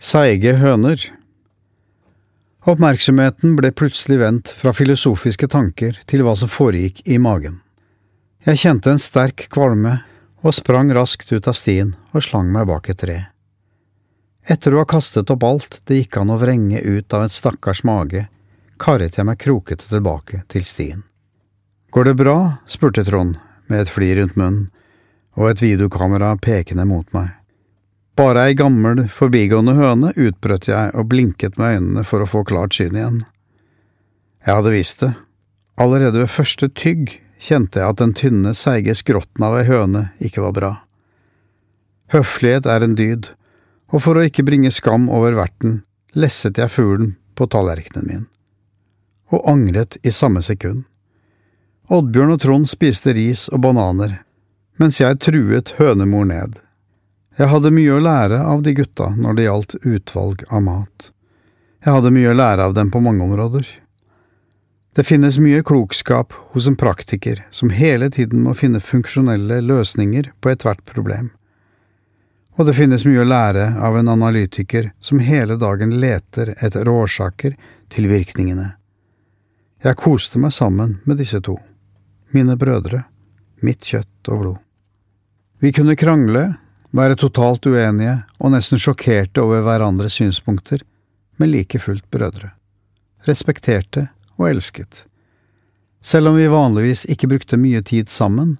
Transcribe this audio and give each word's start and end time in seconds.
Seige 0.00 0.54
høner 0.56 0.96
Oppmerksomheten 2.64 3.52
ble 3.58 3.68
plutselig 3.76 4.16
vendt 4.22 4.48
fra 4.56 4.72
filosofiske 4.72 5.44
tanker 5.52 5.98
til 6.08 6.22
hva 6.24 6.32
som 6.40 6.48
foregikk 6.48 7.02
i 7.04 7.18
magen. 7.20 7.58
Jeg 8.48 8.62
kjente 8.62 8.94
en 8.94 9.02
sterk 9.02 9.44
kvalme 9.52 9.98
og 10.40 10.56
sprang 10.56 10.88
raskt 10.96 11.28
ut 11.34 11.50
av 11.52 11.58
stien 11.58 11.90
og 12.14 12.24
slang 12.24 12.48
meg 12.48 12.70
bak 12.70 12.88
et 12.88 13.00
tre. 13.02 13.16
Etter 14.48 14.72
å 14.72 14.80
ha 14.80 14.88
kastet 14.88 15.28
opp 15.34 15.44
alt 15.44 15.76
det 15.84 15.98
gikk 15.98 16.16
an 16.22 16.32
å 16.32 16.38
vrenge 16.40 16.80
ut 16.80 17.12
av 17.12 17.26
en 17.26 17.34
stakkars 17.34 17.84
mage, 17.84 18.24
karret 18.80 19.18
jeg 19.20 19.28
meg 19.28 19.40
krokete 19.44 19.84
tilbake 19.90 20.46
til 20.48 20.64
stien. 20.64 21.04
Går 21.92 22.08
det 22.08 22.16
bra? 22.22 22.38
spurte 22.64 23.04
Trond, 23.04 23.36
med 23.68 23.84
et 23.84 23.92
flir 23.92 24.16
rundt 24.16 24.40
munnen 24.40 24.70
og 25.36 25.52
et 25.52 25.60
videokamera 25.60 26.32
pekende 26.40 26.88
mot 26.88 27.12
meg. 27.12 27.36
Bare 28.20 28.42
ei 28.50 28.54
gammel, 28.54 29.06
forbigående 29.08 29.72
høne, 29.78 30.10
utbrøt 30.12 30.66
jeg 30.68 30.90
og 30.92 31.06
blinket 31.08 31.54
med 31.56 31.78
øynene 31.78 32.02
for 32.04 32.20
å 32.20 32.28
få 32.28 32.42
klart 32.44 32.76
syn 32.76 32.98
igjen. 32.98 33.22
Jeg 34.44 34.58
hadde 34.58 34.72
visst 34.74 35.00
det. 35.00 35.14
Allerede 35.80 36.20
ved 36.20 36.28
første 36.34 36.68
tygg 36.76 37.14
kjente 37.40 37.80
jeg 37.80 37.94
at 37.94 38.02
den 38.02 38.12
tynne, 38.12 38.52
seige 38.52 38.92
skrotten 38.98 39.46
av 39.46 39.56
ei 39.56 39.64
høne 39.70 40.10
ikke 40.20 40.44
var 40.44 40.52
bra. 40.58 40.72
Høflighet 42.12 42.68
er 42.68 42.84
en 42.84 43.00
dyd, 43.00 43.32
og 43.88 44.04
for 44.04 44.20
å 44.20 44.28
ikke 44.28 44.44
bringe 44.44 44.68
skam 44.68 45.08
over 45.08 45.38
verten, 45.40 45.80
lesset 46.12 46.60
jeg 46.60 46.76
fuglen 46.76 47.14
på 47.40 47.48
tallerkenen 47.48 48.04
min, 48.04 48.24
og 49.32 49.48
angret 49.48 49.96
i 50.04 50.12
samme 50.12 50.44
sekund. 50.44 50.84
Oddbjørn 51.88 52.36
og 52.36 52.44
Trond 52.44 52.68
spiste 52.68 53.16
ris 53.16 53.48
og 53.48 53.64
bananer, 53.64 54.18
mens 54.76 55.00
jeg 55.00 55.24
truet 55.24 55.78
hønemor 55.80 56.28
ned. 56.28 56.60
Jeg 57.40 57.48
hadde 57.48 57.70
mye 57.72 57.94
å 57.96 58.02
lære 58.04 58.38
av 58.44 58.60
de 58.60 58.74
gutta 58.76 59.06
når 59.16 59.36
det 59.36 59.44
gjaldt 59.46 59.74
utvalg 59.80 60.42
av 60.52 60.60
mat. 60.66 61.06
Jeg 61.80 61.94
hadde 61.96 62.12
mye 62.12 62.34
å 62.34 62.36
lære 62.36 62.66
av 62.68 62.74
dem 62.76 62.90
på 62.92 63.00
mange 63.00 63.24
områder. 63.24 63.64
Det 64.92 65.06
finnes 65.08 65.38
mye 65.40 65.62
klokskap 65.64 66.36
hos 66.52 66.68
en 66.68 66.76
praktiker 66.76 67.40
som 67.50 67.72
hele 67.72 68.10
tiden 68.12 68.44
må 68.44 68.52
finne 68.58 68.84
funksjonelle 68.84 69.62
løsninger 69.64 70.28
på 70.36 70.52
ethvert 70.52 70.84
problem. 70.84 71.30
Og 72.60 72.68
det 72.68 72.76
finnes 72.76 73.08
mye 73.08 73.24
å 73.24 73.28
lære 73.32 73.66
av 73.88 73.96
en 73.96 74.12
analytiker 74.12 74.92
som 75.00 75.24
hele 75.24 75.56
dagen 75.56 75.96
leter 75.96 76.52
etter 76.58 76.92
årsaker 76.92 77.56
til 77.88 78.12
virkningene. 78.12 78.74
Jeg 79.80 79.96
koste 79.96 80.36
meg 80.42 80.52
sammen 80.52 80.98
med 81.08 81.24
disse 81.24 81.40
to, 81.40 81.56
mine 82.36 82.60
brødre, 82.60 83.06
mitt 83.64 83.80
kjøtt 83.80 84.28
og 84.28 84.42
blod. 84.42 84.66
Vi 85.64 85.72
kunne 85.72 85.96
krangle, 85.96 86.50
være 86.96 87.18
totalt 87.18 87.66
uenige 87.70 88.20
og 88.40 88.54
nesten 88.54 88.80
sjokkerte 88.80 89.42
over 89.44 89.62
hverandres 89.66 90.18
synspunkter, 90.18 90.82
men 91.38 91.52
like 91.52 91.78
fullt 91.82 92.06
brødre. 92.10 92.52
Respekterte 93.28 94.08
og 94.38 94.48
elsket. 94.50 95.04
Selv 96.00 96.30
om 96.30 96.38
vi 96.38 96.48
vanligvis 96.48 97.04
ikke 97.12 97.28
brukte 97.28 97.60
mye 97.60 97.82
tid 97.84 98.08
sammen, 98.08 98.56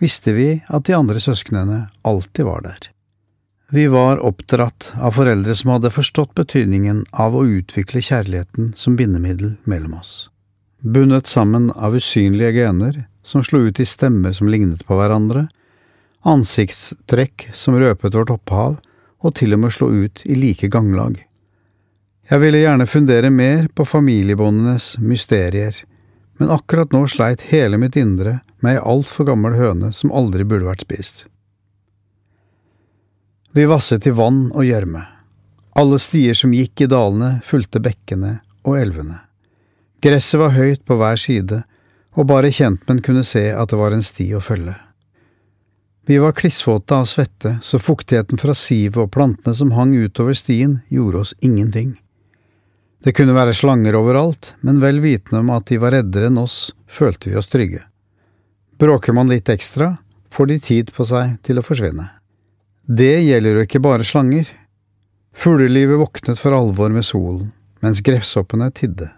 visste 0.00 0.32
vi 0.32 0.62
at 0.68 0.86
de 0.88 0.96
andre 0.96 1.20
søsknene 1.20 1.82
alltid 2.08 2.48
var 2.48 2.64
der. 2.64 2.88
Vi 3.70 3.86
var 3.86 4.18
oppdratt 4.26 4.88
av 4.98 5.14
foreldre 5.14 5.54
som 5.54 5.70
hadde 5.76 5.92
forstått 5.94 6.32
betydningen 6.34 7.04
av 7.12 7.36
å 7.38 7.44
utvikle 7.46 8.02
kjærligheten 8.02 8.72
som 8.74 8.96
bindemiddel 8.98 9.54
mellom 9.62 9.94
oss. 10.00 10.14
Bundet 10.80 11.28
sammen 11.30 11.68
av 11.76 11.94
usynlige 11.94 12.64
gener 12.64 13.04
som 13.22 13.44
slo 13.44 13.66
ut 13.68 13.78
i 13.78 13.86
stemmer 13.86 14.32
som 14.34 14.48
lignet 14.50 14.82
på 14.88 14.96
hverandre, 14.98 15.46
ansiktstrekk 16.26 17.48
som 17.56 17.78
røpet 17.80 18.14
vårt 18.14 18.32
opphav, 18.34 18.78
og 19.20 19.34
til 19.36 19.54
og 19.56 19.62
med 19.64 19.74
slo 19.74 19.90
ut 19.92 20.22
i 20.24 20.36
like 20.36 20.68
ganglag. 20.72 21.18
Jeg 22.30 22.40
ville 22.40 22.60
gjerne 22.62 22.86
fundere 22.86 23.30
mer 23.30 23.66
på 23.74 23.84
familiebåndenes 23.84 24.94
mysterier, 25.02 25.74
men 26.38 26.52
akkurat 26.54 26.92
nå 26.94 27.02
sleit 27.10 27.48
hele 27.50 27.80
mitt 27.80 27.98
indre 28.00 28.38
med 28.62 28.76
ei 28.76 28.84
altfor 28.92 29.26
gammel 29.28 29.56
høne 29.58 29.90
som 29.96 30.12
aldri 30.14 30.46
burde 30.46 30.68
vært 30.68 30.84
spist. 30.86 31.24
Vi 33.52 33.64
vasset 33.66 34.06
i 34.06 34.12
vann 34.14 34.46
og 34.54 34.62
gjørme. 34.64 35.02
Alle 35.80 35.98
stier 35.98 36.36
som 36.38 36.54
gikk 36.54 36.84
i 36.84 36.88
dalene, 36.90 37.40
fulgte 37.44 37.82
bekkene 37.82 38.38
og 38.62 38.78
elvene. 38.78 39.18
Gresset 40.00 40.40
var 40.40 40.54
høyt 40.54 40.84
på 40.86 40.96
hver 41.00 41.18
side, 41.20 41.64
og 42.14 42.28
bare 42.30 42.52
kjentmenn 42.54 43.02
kunne 43.04 43.26
se 43.26 43.48
at 43.52 43.72
det 43.72 43.78
var 43.80 43.94
en 43.94 44.06
sti 44.06 44.30
å 44.38 44.42
følge. 44.44 44.76
Vi 46.10 46.18
var 46.18 46.32
klissvåte 46.32 46.94
av 46.94 47.04
svette, 47.04 47.58
så 47.62 47.78
fuktigheten 47.78 48.38
fra 48.38 48.50
sivet 48.54 48.96
og 48.98 49.12
plantene 49.14 49.54
som 49.54 49.70
hang 49.70 49.92
utover 49.94 50.34
stien, 50.34 50.80
gjorde 50.90 51.18
oss 51.20 51.34
ingenting. 51.38 51.92
Det 52.98 53.12
kunne 53.14 53.36
være 53.36 53.54
slanger 53.54 53.94
overalt, 53.94 54.48
men 54.60 54.80
vel 54.82 54.98
vitende 55.04 55.44
om 55.44 55.52
at 55.54 55.68
de 55.70 55.78
var 55.78 55.94
reddere 55.94 56.26
enn 56.26 56.40
oss, 56.42 56.72
følte 56.90 57.30
vi 57.30 57.36
oss 57.38 57.46
trygge. 57.52 57.84
Bråker 58.82 59.14
man 59.14 59.30
litt 59.30 59.52
ekstra, 59.54 59.92
får 60.34 60.50
de 60.50 60.56
tid 60.70 60.90
på 60.96 61.06
seg 61.06 61.36
til 61.46 61.62
å 61.62 61.64
forsvinne. 61.68 62.08
Det 62.82 63.22
gjelder 63.22 63.60
jo 63.60 63.68
ikke 63.68 63.82
bare 63.86 64.10
slanger. 64.10 64.50
Fuglelivet 65.30 66.02
våknet 66.02 66.42
for 66.42 66.58
alvor 66.58 66.90
med 66.90 67.06
solen, 67.06 67.52
mens 67.86 68.02
gresshoppene 68.02 68.72
tidde. 68.74 69.12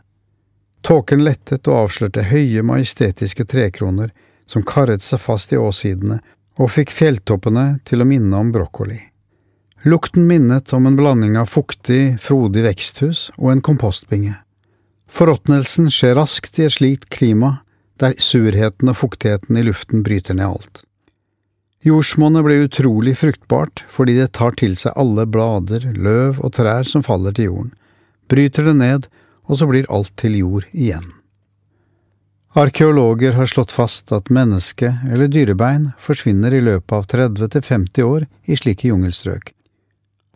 Tåken 0.85 1.25
lettet 1.25 1.73
og 1.73 1.87
avslørte 1.87 2.29
høye, 2.29 2.61
majestetiske 2.61 3.49
trekroner 3.49 4.13
som 4.45 4.61
karret 4.61 5.01
seg 5.01 5.25
fast 5.25 5.57
i 5.57 5.63
åssidene 5.65 6.21
og 6.63 6.71
fikk 6.71 6.93
fjelltoppene 6.95 7.81
til 7.89 8.03
å 8.03 8.07
minne 8.07 8.39
om 8.39 8.53
brokkoli. 8.55 9.01
Lukten 9.83 10.29
minnet 10.31 10.71
om 10.77 10.87
en 10.87 10.97
blanding 10.99 11.35
av 11.41 11.51
fuktig, 11.51 12.21
frodig 12.23 12.63
veksthus 12.69 13.33
og 13.35 13.51
en 13.57 13.63
kompostbinge. 13.67 14.37
Forråtnelsen 15.11 15.91
skjer 15.91 16.15
raskt 16.21 16.61
i 16.61 16.69
et 16.69 16.77
slikt 16.77 17.09
klima, 17.11 17.65
der 17.99 18.15
surheten 18.23 18.93
og 18.93 19.01
fuktigheten 19.01 19.59
i 19.59 19.65
luften 19.67 20.05
bryter 20.07 20.39
ned 20.39 20.55
alt. 20.55 20.85
Jordsmonnet 21.83 22.47
ble 22.47 22.61
utrolig 22.63 23.17
fruktbart 23.19 23.83
fordi 23.91 24.15
det 24.21 24.31
tar 24.39 24.55
til 24.59 24.77
seg 24.79 24.95
alle 24.95 25.27
blader, 25.27 25.89
løv 25.99 26.39
og 26.39 26.55
trær 26.55 26.87
som 26.87 27.03
faller 27.03 27.35
til 27.35 27.51
jorden, 27.51 27.73
bryter 28.31 28.71
det 28.71 28.77
ned, 28.79 29.11
og 29.51 29.59
så 29.59 29.67
blir 29.67 29.91
alt 29.91 30.15
til 30.21 30.39
jord 30.39 30.69
igjen. 30.71 31.11
Arkeologer 32.55 33.33
har 33.33 33.47
slått 33.47 33.73
fast 33.73 34.13
at 34.13 34.29
menneske 34.29 34.91
eller 35.09 35.31
dyrebein 35.33 35.87
forsvinner 35.97 36.53
i 36.53 36.61
løpet 36.61 36.93
av 36.93 37.07
30 37.09 37.49
til 37.55 37.63
50 37.65 38.05
år 38.05 38.27
i 38.45 38.59
slike 38.61 38.91
jungelstrøk, 38.91 39.55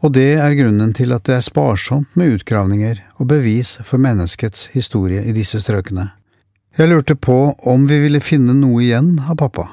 og 0.01 0.15
det 0.17 0.39
er 0.41 0.57
grunnen 0.57 0.95
til 0.97 1.13
at 1.13 1.27
det 1.29 1.35
er 1.37 1.45
sparsomt 1.45 2.17
med 2.17 2.39
utgravninger 2.39 3.03
og 3.21 3.29
bevis 3.35 3.75
for 3.85 4.01
menneskets 4.01 4.71
historie 4.73 5.27
i 5.29 5.37
disse 5.37 5.61
strøkene. 5.61 6.09
Jeg 6.81 6.89
lurte 6.89 7.19
på 7.21 7.37
om 7.69 7.85
vi 7.85 8.01
ville 8.07 8.25
finne 8.25 8.57
noe 8.57 8.81
igjen 8.81 9.19
av 9.21 9.37
pappa. 9.45 9.69